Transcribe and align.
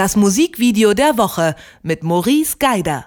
Das 0.00 0.16
Musikvideo 0.16 0.94
der 0.94 1.18
Woche 1.18 1.54
mit 1.82 2.02
Maurice 2.02 2.56
Geider. 2.58 3.04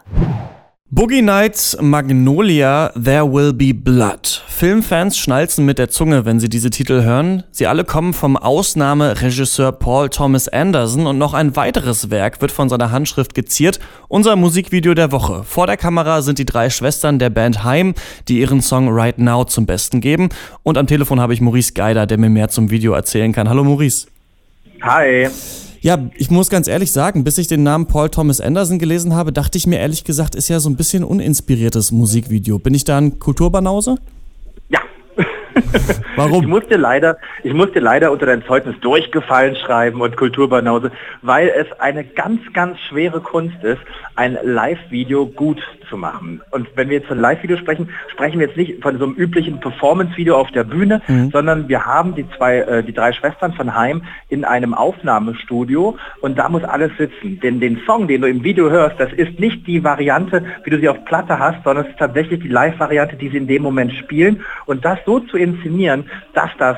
Boogie 0.91 1.23
Nights 1.23 1.75
Magnolia 1.81 2.89
There 2.89 3.33
Will 3.33 3.51
Be 3.51 3.73
Blood. 3.73 4.43
Filmfans 4.47 5.17
schnalzen 5.17 5.65
mit 5.65 5.79
der 5.79 5.89
Zunge, 5.89 6.25
wenn 6.25 6.39
sie 6.39 6.49
diese 6.49 6.69
Titel 6.69 7.01
hören. 7.01 7.45
Sie 7.49 7.65
alle 7.65 7.83
kommen 7.83 8.13
vom 8.13 8.37
Ausnahmeregisseur 8.37 9.71
Paul 9.71 10.09
Thomas 10.09 10.47
Anderson 10.47 11.07
und 11.07 11.17
noch 11.17 11.33
ein 11.33 11.55
weiteres 11.55 12.11
Werk 12.11 12.41
wird 12.41 12.51
von 12.51 12.69
seiner 12.69 12.91
Handschrift 12.91 13.33
geziert. 13.33 13.79
Unser 14.07 14.35
Musikvideo 14.35 14.93
der 14.93 15.11
Woche. 15.11 15.43
Vor 15.43 15.65
der 15.65 15.77
Kamera 15.77 16.21
sind 16.21 16.37
die 16.37 16.45
drei 16.45 16.69
Schwestern 16.69 17.17
der 17.17 17.31
Band 17.31 17.63
Heim, 17.63 17.95
die 18.27 18.39
ihren 18.39 18.61
Song 18.61 18.87
Right 18.89 19.17
Now 19.17 19.45
zum 19.45 19.65
Besten 19.65 19.99
geben. 19.99 20.29
Und 20.61 20.77
am 20.77 20.85
Telefon 20.85 21.19
habe 21.19 21.33
ich 21.33 21.41
Maurice 21.41 21.73
Geider, 21.73 22.05
der 22.05 22.19
mir 22.19 22.29
mehr 22.29 22.49
zum 22.49 22.69
Video 22.69 22.93
erzählen 22.93 23.31
kann. 23.31 23.49
Hallo 23.49 23.63
Maurice. 23.63 24.05
Hi. 24.83 25.27
Ja, 25.83 25.97
ich 26.15 26.31
muss 26.31 26.49
ganz 26.49 26.69
ehrlich 26.69 26.93
sagen, 26.93 27.25
bis 27.25 27.37
ich 27.37 27.49
den 27.49 27.63
Namen 27.63 27.87
Paul 27.87 28.09
Thomas 28.09 28.39
Anderson 28.39 28.79
gelesen 28.79 29.13
habe, 29.13 29.33
dachte 29.33 29.57
ich 29.57 29.67
mir 29.67 29.79
ehrlich 29.79 30.05
gesagt, 30.05 30.33
ist 30.33 30.47
ja 30.47 30.61
so 30.61 30.69
ein 30.69 30.77
bisschen 30.77 31.03
uninspiriertes 31.03 31.91
Musikvideo. 31.91 32.57
Bin 32.57 32.73
ich 32.73 32.85
da 32.85 32.97
ein 32.97 33.19
Kulturbanause? 33.19 33.97
Ja. 34.69 34.79
Warum? 36.15 36.43
Ich 36.43 36.47
musste 36.47 36.77
leider, 36.77 37.17
ich 37.43 37.53
musste 37.53 37.81
leider 37.81 38.13
unter 38.13 38.27
dein 38.27 38.45
Zeugnis 38.45 38.79
durchgefallen 38.79 39.57
schreiben 39.57 39.99
und 39.99 40.15
Kulturbanause, 40.15 40.89
weil 41.21 41.49
es 41.49 41.67
eine 41.81 42.05
ganz, 42.05 42.39
ganz 42.53 42.79
schwere 42.79 43.19
Kunst 43.19 43.61
ist, 43.61 43.81
ein 44.15 44.37
Live-Video 44.41 45.25
gut 45.25 45.61
zu 45.93 45.97
machen. 45.97 46.41
Und 46.49 46.67
wenn 46.75 46.89
wir 46.89 46.97
jetzt 46.97 47.07
von 47.07 47.19
Live-Video 47.19 47.55
sprechen, 47.57 47.89
sprechen 48.11 48.39
wir 48.39 48.47
jetzt 48.47 48.57
nicht 48.57 48.81
von 48.81 48.97
so 48.97 49.05
einem 49.05 49.13
üblichen 49.13 49.59
Performance-Video 49.59 50.35
auf 50.35 50.49
der 50.49 50.63
Bühne, 50.63 51.03
mhm. 51.07 51.29
sondern 51.29 51.69
wir 51.69 51.85
haben 51.85 52.15
die 52.15 52.25
zwei, 52.35 52.57
äh, 52.57 52.83
die 52.83 52.93
drei 52.93 53.13
Schwestern 53.13 53.53
von 53.53 53.75
Heim 53.75 54.01
in 54.29 54.43
einem 54.43 54.73
Aufnahmestudio 54.73 55.95
und 56.21 56.39
da 56.39 56.49
muss 56.49 56.63
alles 56.63 56.91
sitzen. 56.97 57.39
Denn 57.41 57.59
den 57.59 57.79
Song, 57.85 58.07
den 58.07 58.21
du 58.21 58.27
im 58.27 58.43
Video 58.43 58.71
hörst, 58.71 58.99
das 58.99 59.13
ist 59.13 59.39
nicht 59.39 59.67
die 59.67 59.83
Variante, 59.83 60.43
wie 60.63 60.71
du 60.71 60.79
sie 60.79 60.89
auf 60.89 61.05
Platte 61.05 61.37
hast, 61.37 61.63
sondern 61.63 61.85
es 61.85 61.91
ist 61.91 61.99
tatsächlich 61.99 62.39
die 62.39 62.47
Live-Variante, 62.47 63.15
die 63.15 63.29
sie 63.29 63.37
in 63.37 63.47
dem 63.47 63.61
Moment 63.61 63.93
spielen. 63.93 64.41
Und 64.65 64.83
das 64.83 64.97
so 65.05 65.19
zu 65.19 65.37
inszenieren, 65.37 66.09
dass 66.33 66.49
das 66.57 66.77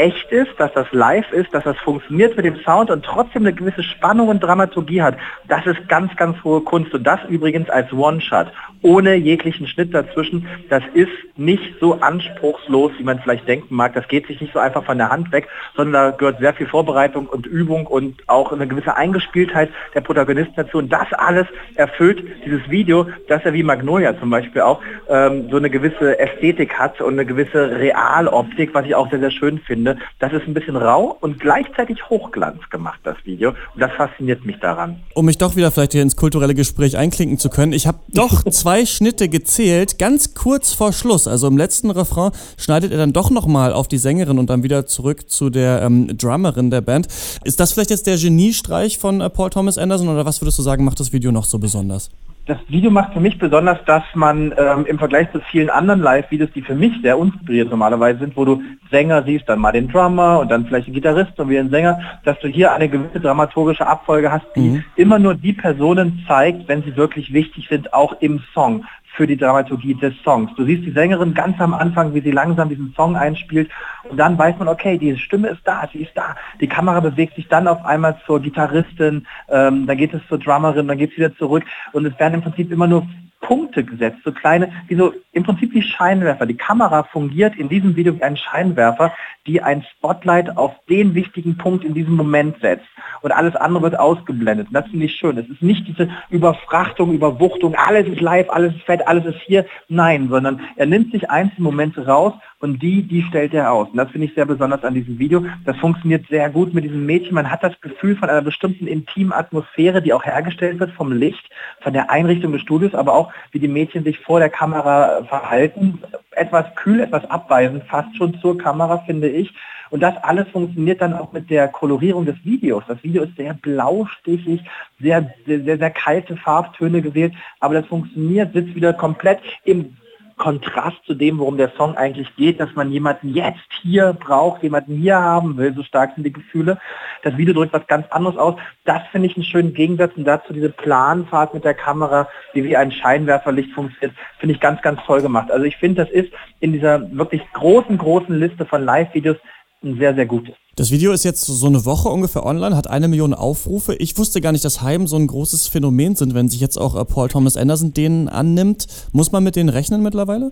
echt 0.00 0.32
ist, 0.32 0.52
dass 0.56 0.72
das 0.72 0.86
live 0.92 1.30
ist, 1.30 1.52
dass 1.52 1.62
das 1.64 1.76
funktioniert 1.78 2.34
mit 2.34 2.46
dem 2.46 2.56
Sound 2.60 2.90
und 2.90 3.04
trotzdem 3.04 3.42
eine 3.42 3.52
gewisse 3.52 3.82
Spannung 3.82 4.28
und 4.28 4.42
Dramaturgie 4.42 5.02
hat. 5.02 5.18
Das 5.46 5.66
ist 5.66 5.88
ganz, 5.88 6.16
ganz 6.16 6.42
hohe 6.42 6.62
Kunst 6.62 6.94
und 6.94 7.04
das 7.06 7.20
übrigens 7.28 7.68
als 7.68 7.92
One-Shot, 7.92 8.46
ohne 8.80 9.14
jeglichen 9.16 9.66
Schnitt 9.66 9.92
dazwischen. 9.92 10.46
Das 10.70 10.82
ist 10.94 11.12
nicht 11.36 11.74
so 11.80 12.00
anspruchslos, 12.00 12.92
wie 12.96 13.04
man 13.04 13.18
vielleicht 13.20 13.46
denken 13.46 13.74
mag. 13.74 13.92
Das 13.92 14.08
geht 14.08 14.26
sich 14.26 14.40
nicht 14.40 14.54
so 14.54 14.58
einfach 14.58 14.84
von 14.84 14.96
der 14.96 15.10
Hand 15.10 15.32
weg, 15.32 15.48
sondern 15.76 15.92
da 15.92 16.16
gehört 16.16 16.40
sehr 16.40 16.54
viel 16.54 16.66
Vorbereitung 16.66 17.26
und 17.26 17.46
Übung 17.46 17.86
und 17.86 18.26
auch 18.26 18.52
eine 18.52 18.66
gewisse 18.66 18.96
Eingespieltheit 18.96 19.68
der 19.94 20.00
Protagonisten 20.00 20.54
dazu. 20.56 20.78
Und 20.78 20.90
das 20.90 21.12
alles 21.12 21.46
erfüllt 21.74 22.24
dieses 22.46 22.70
Video, 22.70 23.06
dass 23.28 23.44
er 23.44 23.52
wie 23.52 23.62
Magnolia 23.62 24.18
zum 24.18 24.30
Beispiel 24.30 24.62
auch 24.62 24.80
ähm, 25.10 25.50
so 25.50 25.58
eine 25.58 25.68
gewisse 25.68 26.18
Ästhetik 26.18 26.78
hat 26.78 27.02
und 27.02 27.12
eine 27.12 27.26
gewisse 27.26 27.78
Realoptik, 27.78 28.72
was 28.72 28.86
ich 28.86 28.94
auch 28.94 29.10
sehr, 29.10 29.20
sehr 29.20 29.30
schön 29.30 29.58
finde 29.58 29.89
finde, 29.90 30.04
das 30.18 30.32
ist 30.32 30.46
ein 30.46 30.54
bisschen 30.54 30.76
rau 30.76 31.16
und 31.20 31.40
gleichzeitig 31.40 32.08
Hochglanz 32.08 32.60
gemacht, 32.70 33.00
das 33.04 33.16
Video. 33.24 33.50
Und 33.74 33.80
das 33.80 33.92
fasziniert 33.92 34.44
mich 34.44 34.58
daran. 34.60 35.00
Um 35.14 35.26
mich 35.26 35.38
doch 35.38 35.56
wieder 35.56 35.70
vielleicht 35.70 35.92
hier 35.92 36.02
ins 36.02 36.16
kulturelle 36.16 36.54
Gespräch 36.54 36.96
einklinken 36.96 37.38
zu 37.38 37.50
können, 37.50 37.72
ich 37.72 37.86
habe 37.86 37.98
doch 38.08 38.44
zwei 38.50 38.86
Schnitte 38.86 39.28
gezählt, 39.28 39.98
ganz 39.98 40.34
kurz 40.34 40.72
vor 40.72 40.92
Schluss. 40.92 41.26
Also 41.26 41.48
im 41.48 41.56
letzten 41.56 41.90
Refrain 41.90 42.32
schneidet 42.56 42.92
er 42.92 42.98
dann 42.98 43.12
doch 43.12 43.30
nochmal 43.30 43.72
auf 43.72 43.88
die 43.88 43.98
Sängerin 43.98 44.38
und 44.38 44.50
dann 44.50 44.62
wieder 44.62 44.86
zurück 44.86 45.30
zu 45.30 45.50
der 45.50 45.82
ähm, 45.82 46.16
Drummerin 46.16 46.70
der 46.70 46.80
Band. 46.80 47.06
Ist 47.44 47.60
das 47.60 47.72
vielleicht 47.72 47.90
jetzt 47.90 48.06
der 48.06 48.16
Geniestreich 48.16 48.98
von 48.98 49.20
äh, 49.20 49.30
Paul 49.30 49.50
Thomas 49.50 49.78
Anderson 49.78 50.08
oder 50.08 50.24
was 50.24 50.40
würdest 50.40 50.58
du 50.58 50.62
sagen, 50.62 50.84
macht 50.84 51.00
das 51.00 51.12
Video 51.12 51.32
noch 51.32 51.44
so 51.44 51.58
besonders? 51.58 52.10
Das 52.46 52.58
Video 52.68 52.90
macht 52.90 53.12
für 53.12 53.20
mich 53.20 53.38
besonders, 53.38 53.78
dass 53.84 54.02
man 54.14 54.52
ähm, 54.56 54.86
im 54.86 54.98
Vergleich 54.98 55.30
zu 55.30 55.40
vielen 55.50 55.70
anderen 55.70 56.00
Live-Videos, 56.00 56.50
die 56.54 56.62
für 56.62 56.74
mich 56.74 56.92
sehr 57.02 57.16
inspiriert 57.16 57.70
normalerweise 57.70 58.20
sind, 58.20 58.36
wo 58.36 58.44
du 58.44 58.62
Sänger 58.90 59.22
siehst, 59.22 59.48
dann 59.48 59.60
mal 59.60 59.72
den 59.72 59.88
Drummer 59.88 60.40
und 60.40 60.50
dann 60.50 60.66
vielleicht 60.66 60.88
den 60.88 60.94
Gitarrist 60.94 61.38
und 61.38 61.48
wieder 61.48 61.62
den 61.62 61.70
Sänger, 61.70 62.00
dass 62.24 62.38
du 62.40 62.48
hier 62.48 62.72
eine 62.72 62.88
gewisse 62.88 63.20
dramaturgische 63.20 63.86
Abfolge 63.86 64.32
hast, 64.32 64.46
die 64.56 64.70
mhm. 64.70 64.84
immer 64.96 65.18
nur 65.18 65.34
die 65.34 65.52
Personen 65.52 66.24
zeigt, 66.26 66.66
wenn 66.66 66.82
sie 66.82 66.96
wirklich 66.96 67.32
wichtig 67.32 67.68
sind, 67.68 67.92
auch 67.94 68.20
im 68.20 68.42
Song 68.54 68.84
für 69.14 69.26
die 69.26 69.36
Dramaturgie 69.36 69.94
des 69.94 70.14
Songs. 70.22 70.50
Du 70.56 70.64
siehst 70.64 70.84
die 70.84 70.92
Sängerin 70.92 71.34
ganz 71.34 71.60
am 71.60 71.74
Anfang, 71.74 72.14
wie 72.14 72.20
sie 72.20 72.30
langsam 72.30 72.68
diesen 72.68 72.94
Song 72.94 73.16
einspielt 73.16 73.70
und 74.04 74.16
dann 74.16 74.38
weiß 74.38 74.58
man, 74.58 74.68
okay, 74.68 74.98
diese 74.98 75.18
Stimme 75.18 75.48
ist 75.48 75.62
da, 75.64 75.88
sie 75.92 76.00
ist 76.00 76.12
da. 76.14 76.36
Die 76.60 76.68
Kamera 76.68 77.00
bewegt 77.00 77.34
sich 77.34 77.48
dann 77.48 77.68
auf 77.68 77.84
einmal 77.84 78.16
zur 78.26 78.40
Gitarristin, 78.40 79.26
ähm, 79.48 79.86
dann 79.86 79.96
geht 79.96 80.14
es 80.14 80.20
zur 80.28 80.38
Drummerin, 80.38 80.88
dann 80.88 80.98
geht 80.98 81.12
es 81.12 81.16
wieder 81.16 81.34
zurück 81.36 81.64
und 81.92 82.06
es 82.06 82.18
werden 82.18 82.34
im 82.34 82.42
Prinzip 82.42 82.70
immer 82.70 82.86
nur 82.86 83.06
Punkte 83.40 83.84
gesetzt, 83.84 84.18
so 84.24 84.32
kleine, 84.32 84.70
wie 84.88 84.96
so 84.96 85.12
im 85.32 85.44
Prinzip 85.44 85.72
wie 85.74 85.82
Scheinwerfer. 85.82 86.46
Die 86.46 86.56
Kamera 86.56 87.04
fungiert 87.04 87.56
in 87.56 87.68
diesem 87.68 87.96
Video 87.96 88.14
wie 88.16 88.22
ein 88.22 88.36
Scheinwerfer, 88.36 89.12
die 89.46 89.62
ein 89.62 89.82
Spotlight 89.82 90.56
auf 90.56 90.72
den 90.88 91.14
wichtigen 91.14 91.56
Punkt 91.56 91.84
in 91.84 91.94
diesem 91.94 92.14
Moment 92.16 92.60
setzt. 92.60 92.86
Und 93.22 93.32
alles 93.32 93.56
andere 93.56 93.84
wird 93.84 93.98
ausgeblendet. 93.98 94.68
Und 94.68 94.74
das 94.74 94.88
finde 94.88 95.06
ich 95.06 95.16
schön. 95.16 95.38
Es 95.38 95.48
ist 95.48 95.62
nicht 95.62 95.86
diese 95.88 96.08
Überfrachtung, 96.28 97.12
Überwuchtung, 97.12 97.74
alles 97.74 98.06
ist 98.06 98.20
live, 98.20 98.50
alles 98.50 98.74
ist 98.74 98.84
fett, 98.84 99.06
alles 99.06 99.24
ist 99.24 99.40
hier. 99.46 99.66
Nein, 99.88 100.28
sondern 100.28 100.60
er 100.76 100.86
nimmt 100.86 101.12
sich 101.12 101.30
einzelne 101.30 101.64
Momente 101.64 102.06
raus 102.06 102.34
und 102.60 102.82
die, 102.82 103.02
die 103.02 103.22
stellt 103.22 103.54
er 103.54 103.72
aus. 103.72 103.88
Und 103.88 103.96
das 103.96 104.10
finde 104.10 104.26
ich 104.26 104.34
sehr 104.34 104.44
besonders 104.44 104.84
an 104.84 104.94
diesem 104.94 105.18
Video. 105.18 105.44
Das 105.64 105.76
funktioniert 105.78 106.26
sehr 106.28 106.50
gut 106.50 106.74
mit 106.74 106.84
diesem 106.84 107.06
Mädchen. 107.06 107.34
Man 107.34 107.50
hat 107.50 107.64
das 107.64 107.80
Gefühl 107.80 108.16
von 108.16 108.28
einer 108.28 108.42
bestimmten 108.42 108.86
intimen 108.86 109.32
Atmosphäre, 109.32 110.02
die 110.02 110.12
auch 110.12 110.24
hergestellt 110.24 110.78
wird 110.78 110.92
vom 110.92 111.10
Licht, 111.10 111.48
von 111.80 111.94
der 111.94 112.10
Einrichtung 112.10 112.52
des 112.52 112.60
Studios, 112.60 112.94
aber 112.94 113.14
auch 113.14 113.32
wie 113.52 113.58
die 113.58 113.68
Mädchen 113.68 114.04
sich 114.04 114.18
vor 114.18 114.40
der 114.40 114.50
Kamera 114.50 115.24
verhalten. 115.24 116.02
Etwas 116.32 116.66
kühl, 116.74 117.00
etwas 117.00 117.28
abweisend, 117.30 117.84
fast 117.84 118.14
schon 118.16 118.38
zur 118.40 118.58
Kamera, 118.58 118.98
finde 118.98 119.28
ich. 119.28 119.52
Und 119.88 120.00
das 120.00 120.16
alles 120.22 120.46
funktioniert 120.48 121.00
dann 121.00 121.14
auch 121.14 121.32
mit 121.32 121.50
der 121.50 121.66
Kolorierung 121.66 122.24
des 122.24 122.36
Videos. 122.44 122.84
Das 122.86 123.02
Video 123.02 123.24
ist 123.24 123.36
sehr 123.36 123.54
blaustichig, 123.54 124.62
sehr, 125.00 125.32
sehr, 125.46 125.64
sehr, 125.64 125.78
sehr 125.78 125.90
kalte 125.90 126.36
Farbtöne 126.36 127.02
gewählt, 127.02 127.32
aber 127.58 127.74
das 127.74 127.86
funktioniert, 127.86 128.52
sitzt 128.52 128.74
wieder 128.74 128.92
komplett 128.92 129.40
im 129.64 129.96
Kontrast 130.40 130.96
zu 131.04 131.12
dem, 131.12 131.38
worum 131.38 131.58
der 131.58 131.70
Song 131.76 131.96
eigentlich 131.98 132.34
geht, 132.34 132.60
dass 132.60 132.74
man 132.74 132.90
jemanden 132.90 133.34
jetzt 133.34 133.60
hier 133.82 134.14
braucht, 134.14 134.62
jemanden 134.62 134.96
hier 134.96 135.18
haben 135.18 135.58
will, 135.58 135.74
so 135.74 135.82
stark 135.82 136.14
sind 136.14 136.24
die 136.24 136.32
Gefühle. 136.32 136.78
Das 137.22 137.36
Video 137.36 137.52
drückt 137.52 137.74
was 137.74 137.86
ganz 137.86 138.06
anderes 138.10 138.38
aus. 138.38 138.54
Das 138.86 139.02
finde 139.12 139.28
ich 139.28 139.36
einen 139.36 139.44
schönen 139.44 139.74
Gegensatz 139.74 140.16
und 140.16 140.24
dazu 140.24 140.54
diese 140.54 140.70
Planfahrt 140.70 141.52
mit 141.52 141.64
der 141.64 141.74
Kamera, 141.74 142.26
die 142.54 142.64
wie 142.64 142.74
ein 142.74 142.90
Scheinwerferlicht 142.90 143.72
funktioniert, 143.72 144.16
finde 144.38 144.54
ich 144.54 144.60
ganz, 144.60 144.80
ganz 144.80 144.98
toll 145.04 145.20
gemacht. 145.20 145.50
Also 145.50 145.66
ich 145.66 145.76
finde, 145.76 146.06
das 146.06 146.10
ist 146.10 146.32
in 146.60 146.72
dieser 146.72 147.14
wirklich 147.14 147.42
großen, 147.52 147.98
großen 147.98 148.34
Liste 148.34 148.64
von 148.64 148.82
Live-Videos 148.82 149.36
ein 149.82 149.96
sehr, 149.98 150.14
sehr 150.14 150.26
gutes. 150.26 150.54
Das 150.76 150.90
Video 150.90 151.12
ist 151.12 151.24
jetzt 151.24 151.42
so 151.42 151.66
eine 151.66 151.84
Woche 151.84 152.08
ungefähr 152.08 152.44
online, 152.44 152.76
hat 152.76 152.88
eine 152.88 153.08
Million 153.08 153.34
Aufrufe. 153.34 153.94
Ich 153.96 154.16
wusste 154.18 154.40
gar 154.40 154.52
nicht, 154.52 154.64
dass 154.64 154.82
Heim 154.82 155.06
so 155.06 155.16
ein 155.16 155.26
großes 155.26 155.68
Phänomen 155.68 156.16
sind, 156.16 156.34
wenn 156.34 156.48
sich 156.48 156.60
jetzt 156.60 156.78
auch 156.78 156.98
äh, 156.98 157.04
Paul 157.04 157.28
Thomas 157.28 157.56
Anderson 157.56 157.92
denen 157.92 158.28
annimmt. 158.28 158.86
Muss 159.12 159.32
man 159.32 159.44
mit 159.44 159.56
denen 159.56 159.68
rechnen 159.68 160.02
mittlerweile? 160.02 160.50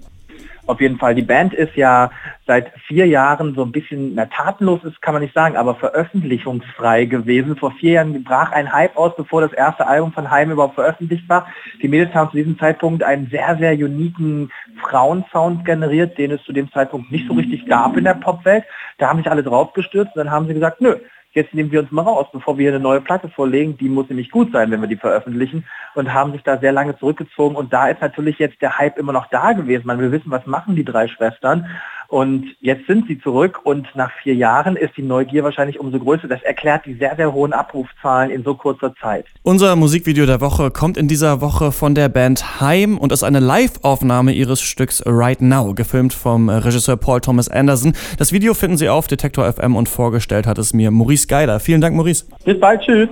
Auf 0.66 0.82
jeden 0.82 0.98
Fall. 0.98 1.14
Die 1.14 1.22
Band 1.22 1.54
ist 1.54 1.74
ja 1.76 2.10
seit 2.46 2.70
vier 2.86 3.06
Jahren 3.06 3.54
so 3.54 3.62
ein 3.62 3.72
bisschen, 3.72 4.14
na 4.14 4.26
tatenlos 4.26 4.84
ist, 4.84 5.00
kann 5.00 5.14
man 5.14 5.22
nicht 5.22 5.32
sagen, 5.32 5.56
aber 5.56 5.74
veröffentlichungsfrei 5.74 7.06
gewesen. 7.06 7.56
Vor 7.56 7.70
vier 7.72 7.92
Jahren 7.92 8.22
brach 8.22 8.52
ein 8.52 8.70
Hype 8.70 8.94
aus, 8.98 9.16
bevor 9.16 9.40
das 9.40 9.54
erste 9.54 9.86
Album 9.86 10.12
von 10.12 10.30
Heim 10.30 10.50
überhaupt 10.50 10.74
veröffentlicht 10.74 11.26
war. 11.26 11.46
Die 11.82 11.88
Mädels 11.88 12.12
haben 12.12 12.30
zu 12.30 12.36
diesem 12.36 12.58
Zeitpunkt 12.58 13.02
einen 13.02 13.28
sehr, 13.30 13.56
sehr 13.56 13.72
uniken 13.72 14.50
Frauensound 14.82 15.64
generiert, 15.64 16.18
den 16.18 16.32
es 16.32 16.42
zu 16.44 16.52
dem 16.52 16.70
Zeitpunkt 16.70 17.10
nicht 17.10 17.26
so 17.28 17.32
richtig 17.32 17.64
gab 17.64 17.96
in 17.96 18.04
der 18.04 18.14
Popwelt. 18.14 18.64
Da 18.98 19.08
haben 19.08 19.18
sich 19.18 19.30
alle 19.30 19.42
drauf 19.42 19.72
gestürzt 19.72 20.14
und 20.14 20.18
dann 20.24 20.30
haben 20.30 20.46
sie 20.46 20.54
gesagt, 20.54 20.80
nö, 20.80 20.96
jetzt 21.32 21.54
nehmen 21.54 21.70
wir 21.70 21.80
uns 21.80 21.90
mal 21.90 22.02
raus, 22.02 22.26
bevor 22.32 22.58
wir 22.58 22.68
eine 22.68 22.80
neue 22.80 23.00
Platte 23.00 23.28
vorlegen, 23.28 23.76
die 23.78 23.88
muss 23.88 24.08
nämlich 24.08 24.30
gut 24.30 24.52
sein, 24.52 24.70
wenn 24.70 24.80
wir 24.80 24.88
die 24.88 24.96
veröffentlichen 24.96 25.64
und 25.94 26.12
haben 26.12 26.32
sich 26.32 26.42
da 26.42 26.58
sehr 26.58 26.72
lange 26.72 26.98
zurückgezogen. 26.98 27.56
Und 27.56 27.72
da 27.72 27.88
ist 27.88 28.00
natürlich 28.00 28.38
jetzt 28.38 28.60
der 28.60 28.78
Hype 28.78 28.98
immer 28.98 29.12
noch 29.12 29.26
da 29.30 29.52
gewesen. 29.52 29.86
Man 29.86 29.98
will 29.98 30.12
wissen, 30.12 30.30
was 30.30 30.46
machen 30.46 30.76
die 30.76 30.84
drei 30.84 31.06
Schwestern 31.08 31.66
und 32.08 32.46
jetzt 32.60 32.86
sind 32.86 33.06
sie 33.06 33.20
zurück 33.20 33.60
und 33.64 33.86
nach 33.94 34.10
vier 34.22 34.34
Jahren 34.34 34.76
ist 34.76 34.96
die 34.96 35.02
Neugier 35.02 35.44
wahrscheinlich 35.44 35.78
umso 35.78 35.98
größer. 35.98 36.26
Das 36.26 36.42
erklärt 36.42 36.86
die 36.86 36.94
sehr, 36.94 37.14
sehr 37.16 37.34
hohen 37.34 37.52
Abrufzahlen 37.52 38.30
in 38.30 38.42
so 38.42 38.54
kurzer 38.54 38.94
Zeit. 38.96 39.26
Unser 39.42 39.76
Musikvideo 39.76 40.24
der 40.24 40.40
Woche 40.40 40.70
kommt 40.70 40.96
in 40.96 41.06
dieser 41.06 41.42
Woche 41.42 41.70
von 41.70 41.94
der 41.94 42.08
Band 42.08 42.60
Heim 42.60 42.96
und 42.96 43.12
ist 43.12 43.24
eine 43.24 43.40
Live-Aufnahme 43.40 44.32
ihres 44.32 44.62
Stücks 44.62 45.02
Right 45.04 45.42
Now, 45.42 45.74
gefilmt 45.74 46.14
vom 46.14 46.48
Regisseur 46.48 46.96
Paul 46.96 47.20
Thomas 47.20 47.48
Anderson. 47.50 47.92
Das 48.16 48.32
Video 48.32 48.54
finden 48.54 48.78
Sie 48.78 48.88
auf 48.88 49.06
Detektor 49.06 49.52
FM 49.52 49.76
und 49.76 49.90
vorgestellt 49.90 50.46
hat 50.46 50.56
es 50.56 50.72
mir 50.72 50.90
Maurice 50.90 51.26
Geider. 51.26 51.60
Vielen 51.60 51.82
Dank, 51.82 51.94
Maurice. 51.94 52.24
Bis 52.42 52.58
bald, 52.58 52.80
tschüss. 52.80 53.10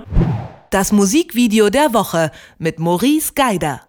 Das 0.71 0.91
Musikvideo 0.91 1.69
der 1.69 1.93
Woche 1.93 2.31
mit 2.57 2.79
Maurice 2.79 3.33
Geider. 3.35 3.81